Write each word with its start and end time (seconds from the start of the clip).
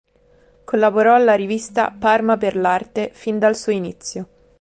Collaborò 0.63 1.13
alla 1.13 1.35
rivista 1.35 1.91
"Parma 1.95 2.35
per" 2.35 2.55
l’"Arte" 2.57 3.11
fin 3.13 3.37
dal 3.37 3.55
suo 3.55 3.71
inizio. 3.71 4.27